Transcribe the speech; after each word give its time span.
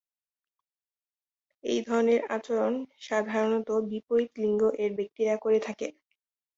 এ 1.63 1.75
ধরণের 1.87 2.21
আচরণ 2.35 2.73
সাধারণত 3.01 3.69
বিপরীত 3.89 4.31
লিঙ্গ-এর 4.37 4.91
ব্যক্তিরা 4.99 5.35
করে 5.43 5.59
থাকে। 5.67 5.87